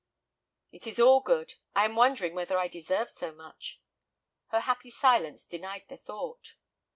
[0.71, 1.57] "It is all good.
[1.75, 3.79] I am wondering whether I deserve so much."
[4.47, 6.55] Her happy silence denied the thought.